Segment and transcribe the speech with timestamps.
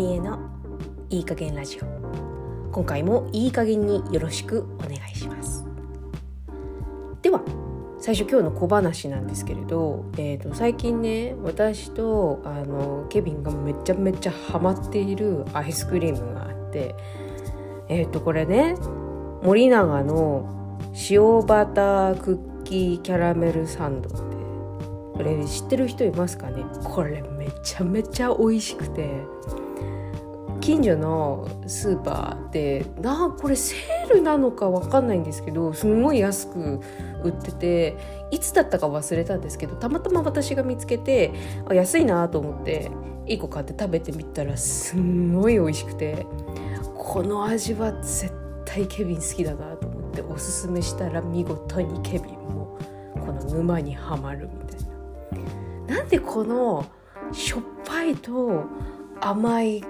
[0.00, 0.38] りえの
[1.10, 2.70] いい加減ラジオ。
[2.72, 5.66] 今回もいい加減によろしくお願いします。
[7.20, 7.42] では
[7.98, 16.94] 最初今日の小話なんですけれど、えーと、最近ね私とあのケビンがめちゃめちゃハマっているアイスクリームがあって
[17.90, 18.76] えっ、ー、とこれね
[19.42, 24.18] 森永の塩バタークッキーキャラメルサンドって
[25.14, 26.64] これ知ってる人いますかね？
[26.84, 29.20] これめちゃめちゃ美味しくて
[30.70, 36.80] 近所のスーパーでなこれセールなのか分かんないんですけどすごい安く
[37.24, 37.96] 売ってて
[38.30, 41.32] いつだったか忘れたんですけどたまたま私が見つけて
[41.68, 42.88] あ安いなと思って
[43.26, 46.24] 1個買って食べてみたらすんごい美味しくて
[46.96, 48.32] この味は絶
[48.64, 52.78] 対ケビン好きだなと思っておすすめしたら見事にケビンも
[53.14, 55.96] この沼にはまるみたいな。
[55.96, 56.86] なんでこの
[57.32, 58.66] しょっぱいと
[59.20, 59.84] 甘い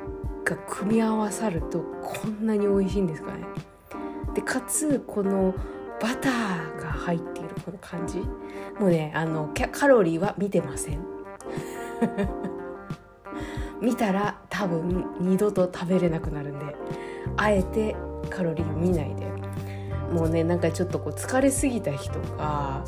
[0.44, 3.44] が組み合わさるとこんなに美味しいんですかね。
[4.34, 5.54] でかつこの
[6.00, 8.18] バターが入っているこの感じ。
[8.78, 11.00] もうねあのカロリーは見てません。
[13.80, 16.76] 見たら多分二度と食べれなくなるんで
[17.36, 17.96] あえて
[18.28, 19.30] カロリー見ないで。
[20.12, 22.84] もうねなんかちょっとこう疲れすぎた日とか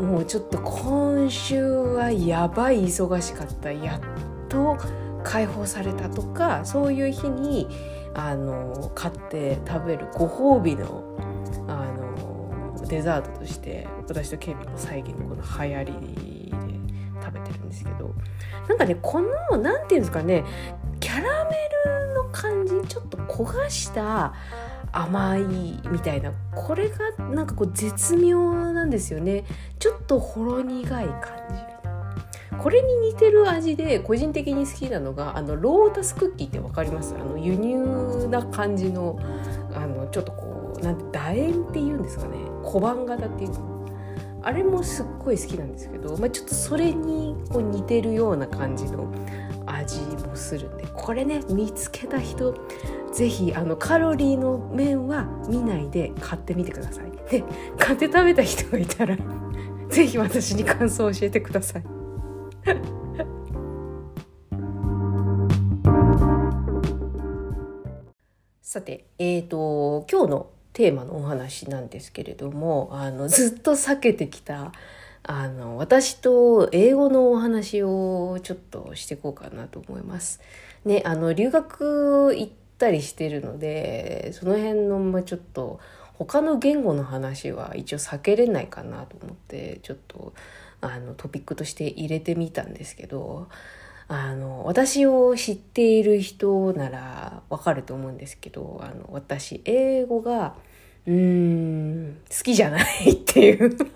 [0.00, 3.72] もうちょっと今週はやばい忙しかった。
[3.72, 4.00] やっ
[4.48, 4.76] と
[5.24, 7.68] 解放されたとかそういう日に
[8.14, 11.16] あの買って食べるご褒美の
[11.68, 18.14] あのデザートとして私とケビンの最近のこの流行りで食べてるんですけど
[18.68, 20.44] なんかねこの何て言うんですかね
[20.98, 21.56] キャラメ
[22.08, 24.34] ルの感じちょっと焦がした
[24.92, 25.42] 甘い
[25.90, 29.44] みたいなこれがなんかこう絶妙なんですよね。
[29.78, 31.69] ちょっとほろ苦い感じ。
[32.62, 37.14] これに似てる味で個人的に好きなのがあのロータスクッキーって分かります？
[37.14, 39.18] あの輸入な感じの
[39.74, 42.36] あのちょっとこうなんて楕円っていうんですかね？
[42.62, 43.86] 小判型っていうの？
[44.42, 49.12] あれもすっごい好きなんですけど、まあ、ちょっとそれにこう似てるような感じの
[49.66, 52.54] 味もするんでこれね見つけた人
[53.12, 57.10] 是非あのカロリーの面は見ないで買ってみてください。
[57.30, 57.44] で
[57.78, 59.16] 買って食べた人がいたら
[59.90, 61.99] 是非私に感想を教えてください。
[68.62, 74.72] さて、えーと、今日のテーマのお話なんですけれどもあのずっと避けてきた
[75.22, 80.40] あの私と英語のお話をちょっとしていこうかなと思います。
[80.84, 85.78] ね、あの留学行ったりしてるのでその辺の、まあ、ちょっと
[86.14, 90.32] 他の言語の話は一応避けれないかなと思ってちょっと
[90.80, 93.48] あのトピックとして入れてみたんですけど
[94.08, 100.54] あの私を知っている人ならわかると思うんですけどあの私英語が
[101.06, 103.76] うーん好きじゃないっていう。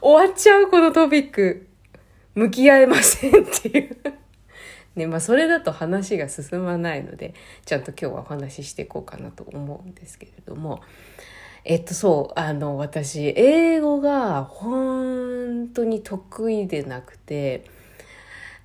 [0.00, 1.66] 終わっちゃうこのトピック
[2.34, 3.96] 向き合えませんっていう。
[4.94, 10.80] ねまあそれだと話が進まないのでちゃんと今日はお話ししていこうかなと思うんですけれども
[11.68, 17.64] えっとそう、あの、私、英語が本当に得意でなくて、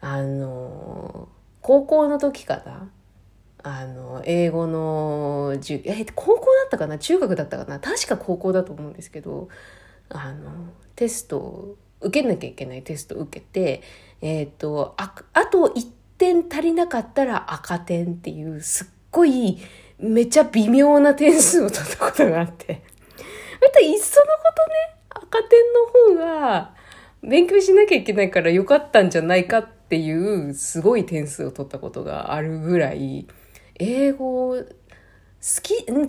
[0.02, 1.28] あの、
[1.62, 2.92] 高校の時かな
[3.64, 9.50] あの、英語の授業、え、高校だったかな中学だったかな確か高校だと思うんですけど、
[10.10, 10.52] あの、
[10.96, 13.82] テスト、受けなきゃいけないテストを受けて、
[14.22, 19.58] えっ、と、あ、あと1点足りなかったら赤点っていう、すっごい、
[19.98, 22.91] めちゃ微妙な点数を取ったことがあって。
[23.62, 24.76] またいっそのことね、
[25.10, 25.60] 赤点
[26.18, 26.74] の方が
[27.24, 33.28] 勉強しなきゃいけないからよかったんじゃないかっていうすごい点数を取ったことがあるぐらい、
[33.76, 36.06] 英語好き、嫌いとい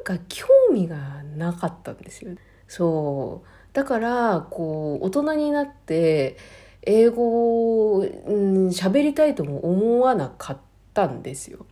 [0.00, 2.32] うか興味がなかったんですよ。
[2.68, 3.48] そう。
[3.72, 6.36] だから、こう、大人になって、
[6.82, 10.58] 英語を喋、うん、りたいとも思わなかっ
[10.94, 11.66] たんですよ。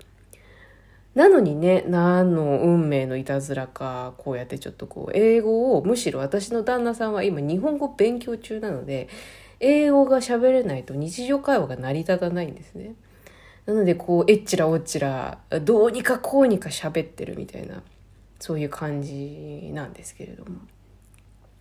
[1.19, 9.09] なのにね何の運命のいたずらかこうやってちょっとこう英語をむしろ私の旦那さんは今日本語勉強中なので
[9.59, 12.94] 英語が喋れないと日常会話が成り立たないんですね。
[13.67, 17.82] なのでこうえっちらおっちらどうにかこうにか喋ってるみたいな
[18.38, 20.61] そういう感じなんですけれども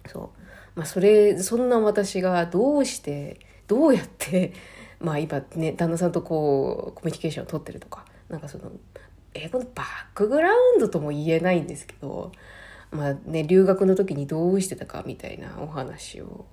[0.05, 0.29] そう
[0.75, 4.53] まあそれそんな私がどうしてどうやって
[4.99, 8.71] まあ今ね旦那さんとこうコミュニケーションを取ってるとかなんかその
[9.37, 12.31] 英語のバックグラウンドとも言えないんですけど、
[12.91, 16.45] まあね、留学の時にどうしてたかみたいなお話を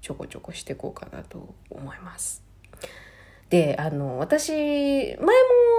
[0.00, 2.49] ちょこちょこしていこうかなと思います。
[3.50, 5.16] で、あの、私、前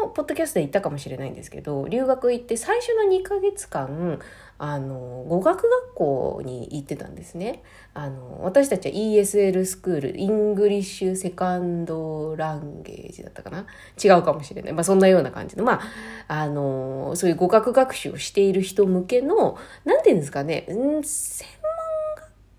[0.03, 4.19] もポッドキャストで言ったかもしれないんですけど、留学行って最初の2ヶ月間、
[4.57, 7.63] あの、語学学校に行ってたんですね。
[7.93, 13.65] あの、私たちは ESL スクール、イングリッシュセカンドランゲージだったかな？
[14.03, 14.73] 違うかもしれない。
[14.73, 15.81] まあ、そんなような感じの、まあ、
[16.27, 21.47] あの、そういう語学学習をしている人向けの、なんていうんですかね、うん、専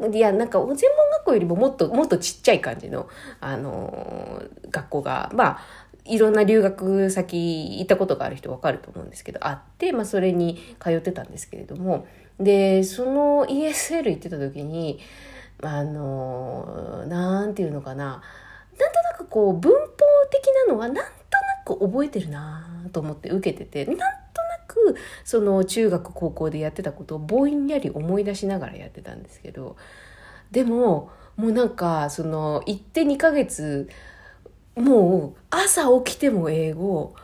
[0.09, 3.09] いや、なんか、専門学校よりももっと、もっとちっちゃい感じの、
[3.41, 5.61] あのー、学校が、まあ、
[6.05, 12.07] いろんな留学先行ったことがある人わかると思うんですけど、あって、まあ、それに通ってたんですけれども、
[12.41, 14.99] で、その ESL 行ってた時に、
[15.63, 18.05] あのー、なんていうのかな、
[18.79, 19.79] なんとなくこう、文法
[20.31, 21.11] 的なのはなんとな
[21.65, 24.42] く覚えてるなと思って受けてて、なんと
[24.73, 29.77] くその中学高校でやってたことをぼんやり思い出しながらやってたんですけど
[30.51, 33.89] でももうなんかその行って2ヶ月
[34.77, 37.15] もう朝起きても英語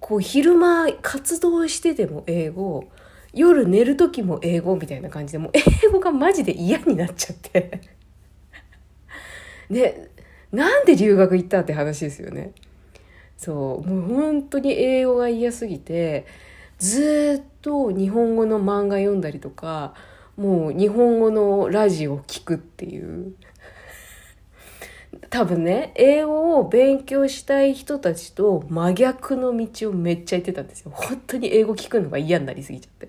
[0.00, 2.88] こう昼間活動してても英語
[3.32, 7.80] 夜寝る時も英語みたいな感じでもう英語がマジで嫌になっちゃって。
[9.70, 10.10] で
[10.52, 12.52] なんで留学行ったって話ですよね。
[13.36, 16.26] そうもう本当に英語が嫌すぎて
[16.78, 19.94] ずっと日本語の漫画読んだりとか
[20.36, 23.34] もう日本語のラジオを聞くっていう。
[25.30, 30.92] 多分ね英語を勉強したい人たちと真逆の道をめっちゃ行ってたんですよ。
[30.94, 33.08] 本当に英語聞くのが嫌になりすぎちゃっ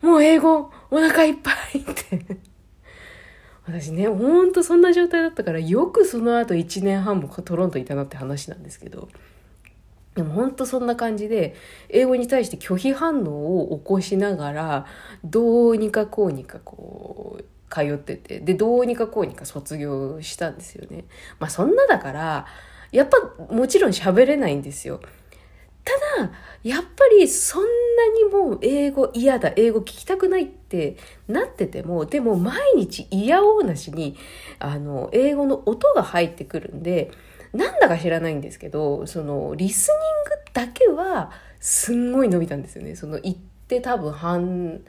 [0.00, 2.38] もう英語お腹いっぱいって。
[3.66, 9.08] 私ねほんとそんな状態だったからよくその後1年半もトロントいたなって話なんですけど。
[10.16, 11.54] でも本当そんな感じで
[11.90, 14.86] 英語に対して拒否反応を起こしながら
[15.22, 21.04] どうにかこうにかこう通っててでどうにかこうにか卒業したんですよね。
[21.38, 22.46] まあそんなだから
[22.92, 25.00] やっぱもちろん喋れないんですよ。
[25.84, 26.32] ただ
[26.64, 27.68] やっぱりそんな
[28.12, 30.96] にもう英語嫌だ英語聞きたくないって
[31.28, 34.16] なっててもでも毎日嫌おうなしに
[34.58, 37.12] あの英語の音が入ってくるんで
[37.56, 41.30] なんだか知らないんですけど、その、リスニングだけは、
[41.60, 42.96] すんごい伸びたんですよね。
[42.96, 43.34] その、行っ
[43.66, 44.80] て多分半、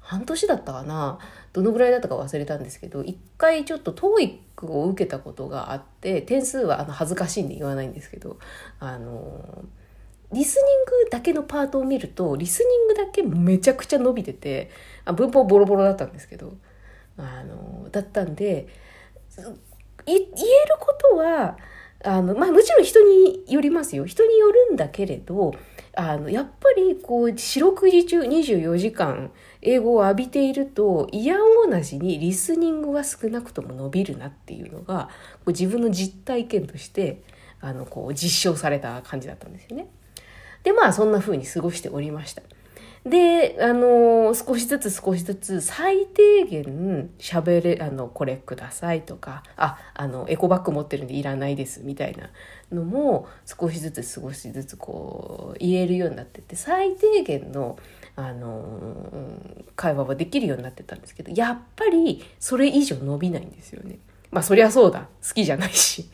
[0.00, 1.18] 半年だったかな
[1.54, 8.38] どのぐらいだったか忘れたんですけど、一回ちょっと TOEIC を受けたことがあって、点数はあの恥ずかしいんで言わないんですけど、
[8.80, 9.64] あの、
[10.32, 14.70] リスニングだけのパートを見ると、リスニングだけめちゃくちゃ伸びてて、
[15.04, 16.54] あ文法ボロボロだったんですけど、
[17.16, 18.68] あの、だったんで、
[20.06, 20.26] 言える
[20.80, 21.56] ことは、
[22.04, 24.04] あの、まあもちろん人によりますよ。
[24.04, 25.54] 人によるんだけれど、
[25.96, 29.30] あの、やっぱりこう、四六時中24時間
[29.62, 37.22] 英語を浴びていると、嫌おなしにリスニングは少なくとも伸びるなっていうのが、こう自分の実体験として、
[37.60, 39.86] あの、こう、実証された感じだったんですよね。
[40.62, 42.42] で、まあそんな風に過ごしておりました。
[43.04, 52.30] で、あの、少しずつ少しずつ最低限喋れ、あの、これくださいとか、あ、あの、エコバッグ持ってるんでいらないですみたいな
[52.72, 57.78] のも少しずつ少しずつこう言えるようになってて、最低限の、
[58.16, 58.80] あの、
[59.76, 63.98] 会話はできるようになってたんですけど、やっぱりそれ以上伸びないんですよね。
[64.30, 65.08] まあそりゃそうだ。
[65.22, 66.08] 好きじゃないし。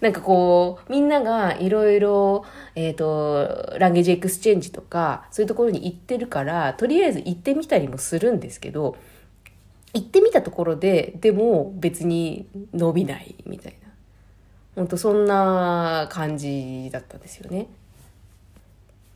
[0.00, 8.96] なんかこう、みんながいろいろ、えっ、ー、と、 language exchange とか、そういうところに行ってるから、とりあえず行ってみたりもするんですけど、
[9.92, 13.88] 行ってみたところで、でも別に伸びないみたいな。
[14.76, 17.66] 本当そんな感じだったんですよね。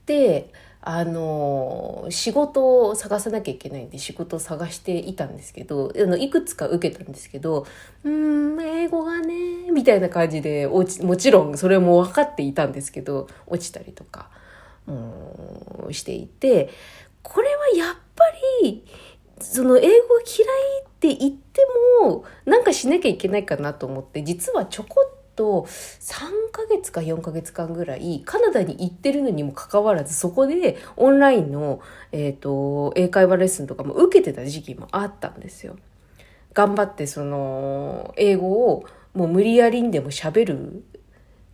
[0.07, 0.51] で、
[0.87, 7.67] あの仕事を探さなきゃいけないんで仕事を探していたんですけどあのいくつか受けたんですけど
[8.05, 14.29] うん英語がねみたいな感じで落ちもちろんそれも分かっていたんですけど落ちたりとか
[14.87, 16.69] うんしていて
[17.23, 18.25] これはやっぱ
[18.63, 18.85] り
[19.41, 19.99] その英語嫌い
[20.85, 21.67] って言って
[22.03, 31.81] もなんかしなきゃいけないかなと思って実はちょこっと3ヶ月か4ヶ月間ぐらいカナダに行ってるのにもかかわらずそこでオンラインの、
[32.13, 35.77] えーと、英会話レッスンとかも受けてた時期もあったんですよ。
[36.55, 40.85] 頑張ってその英語をもう無理やりにでも喋る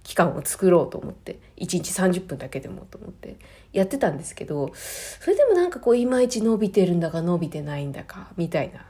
[0.02, 3.36] 期間を作ろうと思って1日30分だけでもと思って
[3.72, 8.84] やってたんですけどそれでもなんかこういまいち伸びてるんだか伸びてないんだかみたいな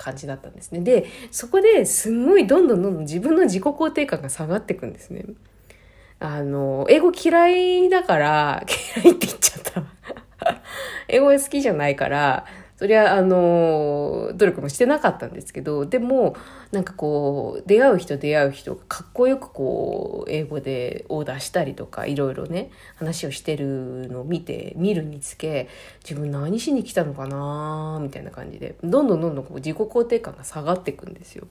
[0.00, 0.80] 感じだったんですね。
[0.80, 5.26] で、そこですんごいどんどんどんどん自分の自己肯定感が下がっていくんですね。
[6.18, 8.64] あの、英語嫌いだから、
[8.96, 9.84] 嫌いって言っちゃった。
[11.08, 12.46] 英語好きじゃないから、
[12.80, 16.34] そりゃあの努力もしてなかったんですけどでも
[16.72, 25.68] なんかこう出会う人出会う人がかっこよくこう英語でオーダーしたりとかいろいろね話をしてるのを見て見るにつけ
[26.04, 31.46] 自分何しに来たのかなみたいな感じでどんどんどんどんこう自己肯定感が下がっていくんですよ。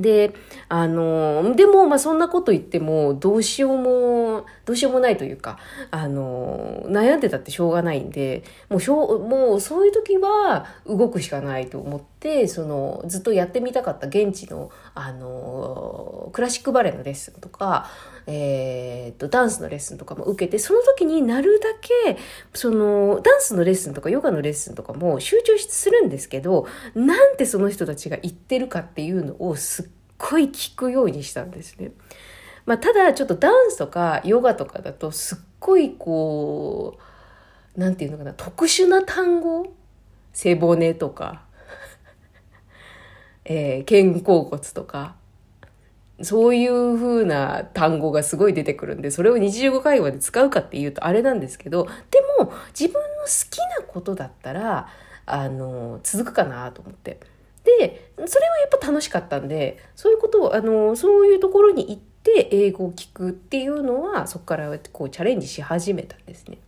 [0.00, 0.34] で、
[0.68, 5.58] あの、でも、まあ、そんなこと言っても、どうしようも、どうしようもないというか、
[5.90, 16.07] あの、悩んでたってしょうがないんで、もうしょう、もうそういう時は動くしかないと思って、その、ずっとやってみたかった現地の、あの、
[16.38, 17.90] クラシックバレエのレッスンとか、
[18.28, 22.16] えー、と、ダンスのレッスンとかも受けて、その時になるだけ、
[22.54, 31.90] その、ダンスのレッスンとかヨガのレッスンとかも集中するんですけど、なんてその人たちが言ってるかっていうのをすっごい聞くようにしたんですね。
[32.66, 36.98] まあ、ただちょっとダンスとかヨガとかだとすっごいこ
[37.76, 39.72] う、なんていうのかな、特殊な単語
[40.32, 41.42] 背骨とか、
[43.44, 45.17] えー、肩甲骨とか、
[46.22, 54.88] そういう風な単語がすごい出てくるんで、それを日常会話で使うかっていうとあれなんですけど、でも自分の好きなことだったら、
[55.26, 57.20] あの、続くかなと思って。
[57.64, 66.58] で、それはやっぱ楽しかったんで、そういうことを、あの、そういうところに行って英語を聞くっていうのは、そこからこうチャレンジし始めたんですね。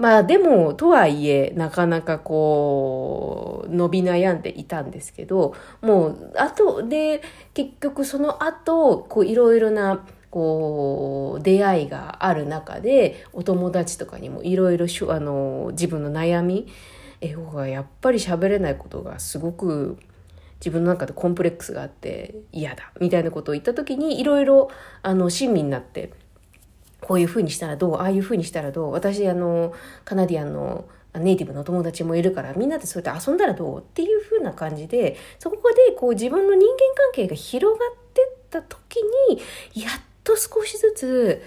[0.00, 7.20] まあでも、とはいえ、なかなかこう、伸び悩んでいたんですけど、もう、あとで、
[7.52, 16.66] 結局その後、こう、いろいろな、こう、出会いがある中で、お友達とかにもいろいろ、あの、自分の悩み、
[17.20, 19.98] 英語がやっぱり喋れないことがすごく
[20.60, 24.70] 自分の中でコンプレックスがあって嫌だみたいなことを言った時にいろいろ
[25.02, 26.12] 親身になって
[27.00, 29.72] こういうふうにしたらどうああいうふうにしたらどう私あの
[30.04, 35.56] カナディアンのネイティブの友達もいるからみんなでそうやって遊んだらどうっていうふうな感じでそこ
[35.88, 38.96] でこう自分の人間関係が広がってった時
[39.28, 39.92] にやっ
[40.22, 41.42] と少しずつ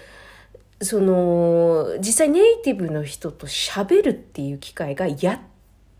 [0.82, 5.40] その実際ネイティブの人と喋るっていう機会がやっ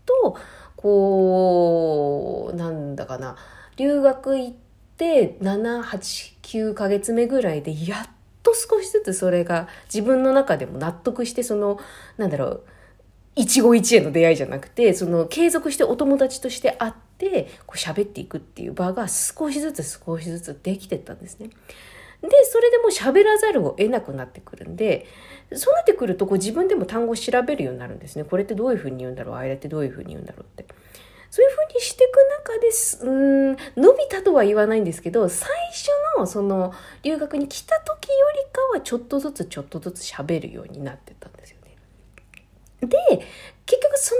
[0.05, 0.37] と
[0.75, 3.35] こうなんだかな
[3.77, 4.53] 留学行っ
[4.97, 8.09] て789ヶ月目ぐらいでやっ
[8.45, 11.79] と少しずつそれが自分の中でも納得してその
[12.17, 12.63] なんだろう
[13.35, 21.49] 一期一会の出会いじゃなくてその継続してお友達として会ってこう喋っていくっていう場が少しずつ少しずつできてったんですね。
[22.21, 25.05] でそれでも喋らざるを得なくなってくるんで
[25.53, 28.23] そうなってくるとこう自分でも単語を調べるようになるんですね。
[28.23, 30.65] これってどういうふうに言うんだろうあれってどういうふうに言うんだろうって。
[31.35, 32.15] そういうふうにしていく
[32.47, 36.73] 中ですうん伸びたとは言わないんですけど最初のその
[37.03, 38.13] 留学に来た時よ
[38.45, 42.87] りかはちょっとずつちょっとずつ喋るようになってたんですよね。
[42.87, 42.97] で
[43.65, 44.15] 結局そ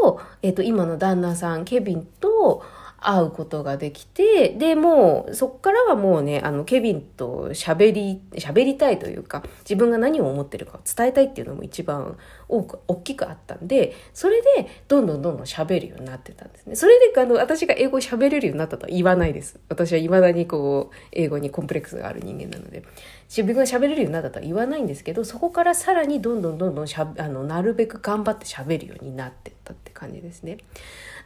[0.00, 2.62] の後、えっ、ー、と今の旦那さんケビンと
[3.00, 16.76] 会うことができて、で、もう、そっからはもうね、あの、ケビンと喋り、喋りたいというか、自分が何を思ってるかを伝えたいっていうのも一番多く、大きくあったんで、それで、どんどんどんどん喋るようになってたんですね。
[16.76, 19.60] それで、あの、私が英語を喋れるようになったとは言わないです。
[19.68, 22.82] 私は未だにこう、英語にコンプレックスがある人間なので、
[23.28, 30.58] 自分が喋れるようになったとは言わないんですけど、そこからさらにどんどんどんどんしゃあの、なるべく頑張って喋るようになってったって感じですね。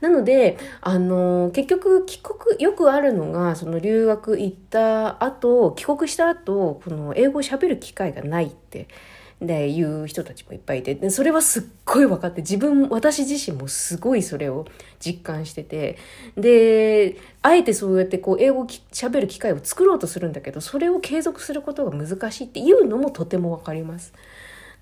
[0.00, 8.88] なので、あの、結局帰国、よくあるのが、その留学行った後、帰国した後、この英語を喋る機会がないって、
[9.46, 14.66] で言う人たちもいっぱいいてでそれはすっごい分かって自分私自身もすごいそれを
[15.04, 15.99] 実感してて
[16.37, 24.12] であえてそうやってこう英語をしゃべる機会を作ろうとするんだけどそれを継続することが難しいっていうのもとても分かります。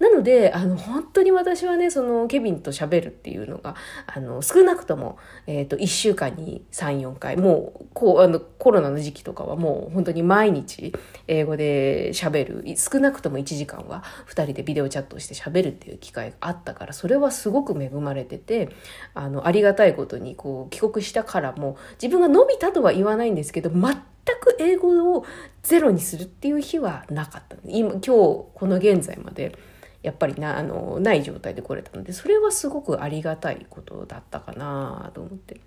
[0.01, 3.77] なので、あの、本当に私はね、その、ケビンと喋るっていうのが、
[4.07, 10.95] あの、少なくとも、え、ー、と、1週間に3、4回、もう、こう、あの、コロナの時期とかはもう、本当に毎日、
[11.29, 18.71] 英語で喋る、少なくとも1時間は、2人でビデオチャットして喋るっていう機会があったから、それはすごく恵まれてて、
[19.13, 23.93] あの、ありがたいことに、こう、帰国したからも、自分が伸びたとは言わないんですけど、全
[24.41, 25.27] く英語を
[25.63, 27.57] ゼロにするっていう日はなかった。
[27.67, 29.59] 今今日この現在まで
[30.03, 35.61] やっぱりなあのない状態で来れたのでそれはすごくありがたいことだったかなと思って。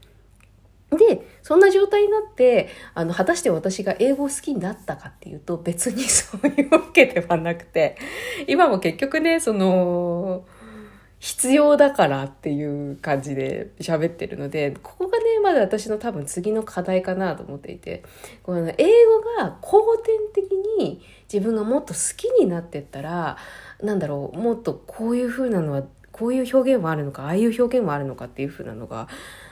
[0.97, 7.97] でそんな状態になってあの果たして私が英語を好きになったかっていうと別にそういうわけではなくて
[8.47, 10.45] 今も結局ねその
[11.23, 18.03] 必要だからっていう感じで喋ってるのでここがねまだ私の多分次の課題かなと思っていて
[18.43, 21.01] この英語が後天的に
[21.33, 23.37] 自分がもっと好きになってったら
[23.81, 29.07] なんだろうもっとこういう風なのはこういう表現はあるのかああいう表現はあるのかっていう風なのが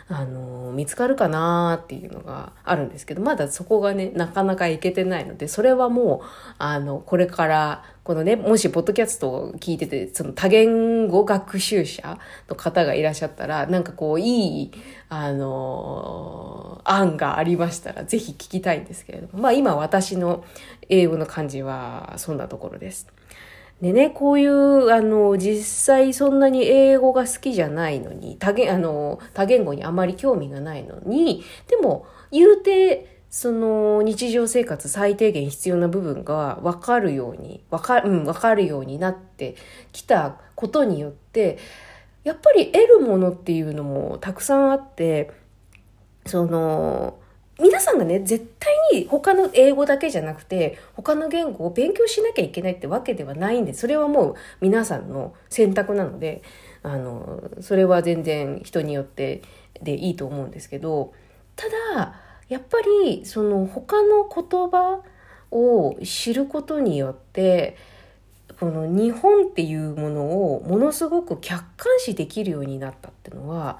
[0.08, 6.26] あの見つかるかなっていうのがあるんですけどまだそこがねなかなかいけてないのでそれはもう
[6.60, 14.72] あのこれからこのねもしポッドキャストを聞いててその多言語学習者の方がいらっしゃったらなんかこういい
[15.08, 20.44] あの案がありましたらぜひ聞きたいんですけれどもまあ今私の
[20.90, 23.08] 英語の感じはそんなところです。
[23.82, 39.56] でね、こういう、あの、実際そんなに英語が好きじゃないのに、多言、あの、多言語にあまり興味がないのに、でも、言うて、その日常生活最低限必要な部分が分かるように、分か,、うん、分かるようになって
[39.94, 41.58] きたことによって、
[42.24, 45.32] やっぱり得るものっていうのもたくさんあって、
[46.28, 47.16] その、
[47.62, 56.42] 皆さんがね、絶対に他の英語だけじゃなくて、他の言語を勉強しなきゃいけないってわけではないんで、それはもう皆さんの選択なので、
[56.82, 59.44] あの、それは全然人によって
[59.84, 61.14] でいいと思うんですけど、
[61.56, 62.16] ただ、
[62.50, 65.04] やっぱりその他の言葉
[65.52, 67.78] を知ることによって、
[68.60, 73.80] この日本っていうものをものすごく客観視できるようになったっていうのは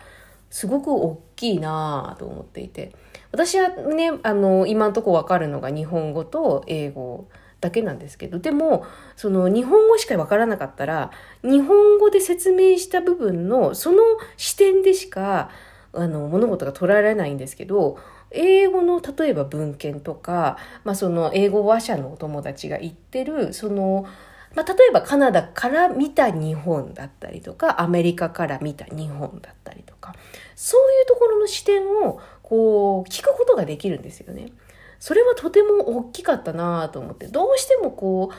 [0.50, 2.92] すごく大きいなと思っていて。
[3.32, 7.28] 私はねあの今のところ分かるのが日本語と英語
[7.62, 8.86] だけなんですけどでも
[9.16, 11.12] その日本語しか分からなかったら
[11.44, 14.02] 日本語で説明した部分のその
[14.36, 15.52] 視点でしか
[15.94, 18.00] あの物事が捉えられないんですけど
[18.32, 24.06] 英語の例えば文献とか、まあ、その英語話者のお友達が言ってるその
[24.54, 30.14] まあ、例えばカナダから見た日本だったりとかアメリカから見た日本だったりとか
[30.56, 32.20] そういうところの視点を
[32.52, 34.52] こう聞くことができるんですよね。
[35.00, 38.36] それはとても大きかったなと思ってどうしてもこう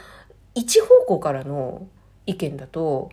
[0.54, 1.86] 一方向からの
[2.26, 3.08] 意見だと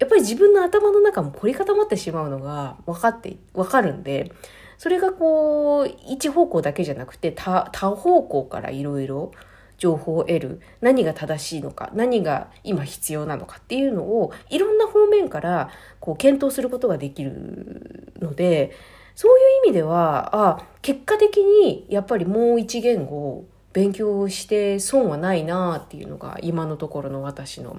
[0.00, 4.32] やっぱり自分の頭の中も凝り固まってしまうのが分かって分かるんで
[4.76, 9.30] それがこう一方向だけじゃなくて多方向からいろいろ
[9.78, 18.72] 情報を得る何が正しいのか何が今必要なのかっていうのをいろんな方面からこう検討することができるので
[19.14, 27.76] そういう意味ではあ結果的にやっぱりもう一言語を勉強して損はないなっていうのが今のところの私の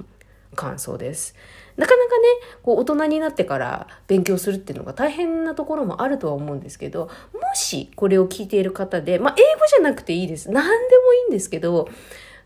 [0.55, 1.35] 感想です。
[1.77, 2.27] なかなかね、
[2.63, 10.51] こう大人になってから勉強するっていうのが大変なところもあるとは思うんですけど、もしこれを聞いている方で、まあ英語じゃなくていいです。
[10.51, 11.89] 何でもいいんですけど、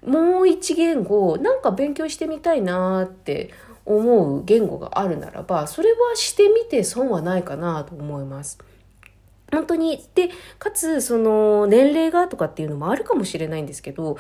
[0.06, 3.52] もう一言語、なんか勉強してみたいなって
[3.86, 8.60] 思う言語があるならば、それはしてみて損はないかなと思います。
[9.52, 10.04] 本当に。
[10.16, 10.30] で、
[10.60, 14.18] かつ、その、年齢がとかっていうのもあるかもしれないんですけど、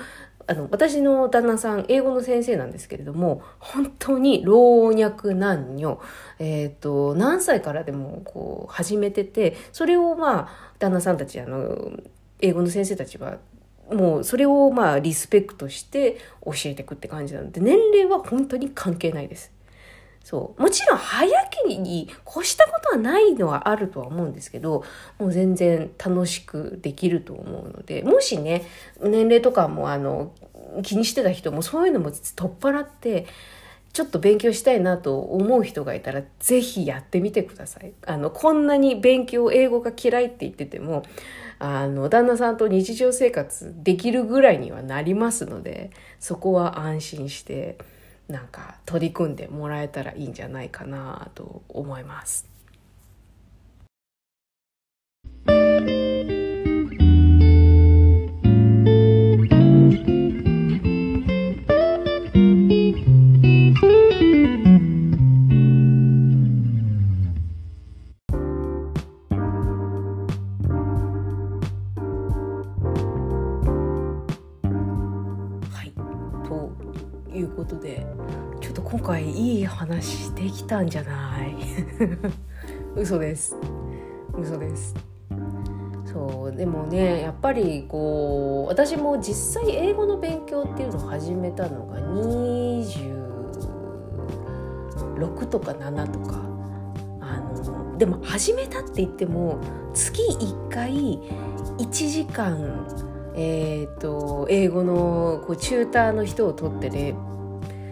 [0.47, 5.99] あの、私の旦那さん、英語の先生なんですけれども、本当に老若男女、
[6.39, 11.91] えっ、ー、と、何歳からでもこう、始めてて、それをまあ、旦那さんたち、あの、
[12.41, 13.39] 英語の先生たちは、
[13.91, 19.51] もうそれをまあリスペクトして教えていくって感じなので年齢は本当に関係ないです。
[20.25, 20.61] そう。
[20.61, 21.29] もちろん早
[21.67, 24.83] きに越したことはないのはあるとは思うんですけど、
[25.19, 28.65] もう全然楽しくできると思うので、もしね、
[28.99, 30.31] 年齢とかもあの、
[30.81, 33.27] 気にしてた人もそういうのも取っ払って、
[33.93, 37.93] ちょっと勉強したいなと思う人がいたら、ぜひやってみてください。
[38.07, 41.03] あの、こんなに勉強、英語が嫌いって言ってても、
[41.59, 47.77] あの、旦那さんと日常生活できるぐらいにはなりますので、そこは安心して、
[48.27, 52.54] なんか取り組んでもらえたらいいんじゃないかなと思います。
[79.95, 81.55] 話できたんじゃない？
[82.95, 83.55] 嘘です。
[84.37, 84.93] 嘘です。
[86.05, 93.15] そうでもねやっぱりこう私も実際英語の勉強っていうのを始めたのが26
[95.47, 96.35] とか7とか。
[97.21, 99.57] あのでも始めたって言っても
[99.93, 101.19] 月1回
[101.77, 102.85] 1時間
[103.37, 107.13] えーと、英語のこうチューターの人を取ってね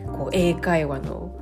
[0.08, 1.33] こう英会話の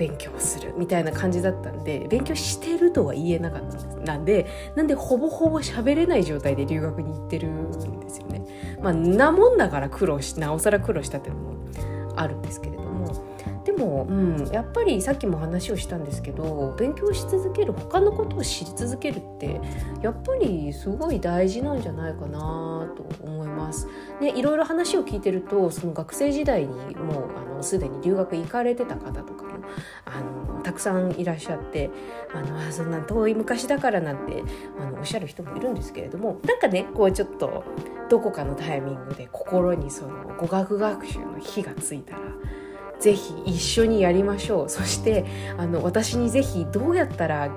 [0.00, 3.86] 勉強するみたいな感じだったんで勉強してるとは言えなかったんです。
[3.98, 8.42] なんでなんでほぼほぼ喋れない状態で留学に行ってるんですよね。
[8.80, 11.54] まあなもんだから苦労しなおさら苦労したっていうのも
[12.16, 12.90] あるんですけれども。
[13.64, 19.60] でも、うん、やっぱりさっきも話をしたんですけど勉強し続ける他のことを知り続けるって
[20.02, 23.86] やっぱりすごい大事なんじゃないかなと思います。
[24.20, 29.49] ね、いろいろ話を聞いてるとその学生時代にもうあのすでに留学行かれてた方とか
[30.04, 31.90] あのたくさんいらっしゃって
[32.34, 34.42] あのそんな遠い昔だからなんて
[34.78, 37.64] あのおっしゃる人もいるんですけれどもなんかねこうちょっと
[38.08, 42.20] どこかのタイミングで心にその語学学習の火がついたら
[43.00, 44.68] ぜひ一緒にやりましょう。
[44.68, 45.24] そして
[45.56, 47.50] あの私にぜひどうやったら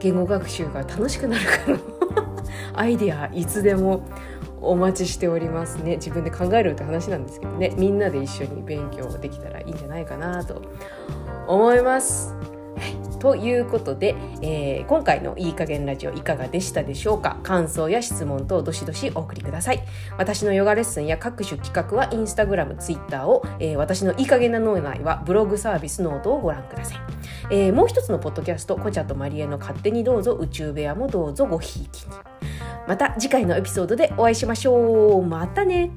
[0.00, 1.78] 言語学習が楽しくなるかの
[2.74, 4.02] アイデアいつでも
[4.60, 5.96] お待ちしておりますね。
[5.96, 7.72] 自分で考えるって話なんですけどね。
[7.76, 10.62] みんなで一緒に勉強できたらいいんじゃないかなと
[11.48, 12.34] 思います。
[13.18, 17.38] ということで、えー、今回のいい加減ラジオいかがでしたでしょうか？
[17.42, 19.80] 感想や質問等どしどしお送りください。
[20.18, 26.98] 私のヨガレッスンや各種企画はインスタグラム、ツイッターを、えー、私のいい加減な脳内はブログサービスノートをご覧ください、
[27.50, 32.14] えー、もう一つのポッドキャストコチャとマリエの勝手にどうぞ宇宙部屋もどうぞごひいきに。
[32.86, 35.26] また次回のエピソードでお会いしましょう。
[35.26, 35.90] またね。